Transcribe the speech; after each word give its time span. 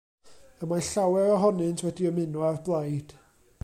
Y 0.63 0.69
mae 0.71 0.85
llawer 0.87 1.29
ohonynt 1.35 1.85
wedi 1.89 2.11
ymuno 2.13 2.47
â'r 2.51 2.61
blaid. 2.71 3.19